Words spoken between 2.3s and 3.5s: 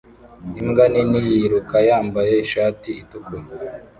ishati itukura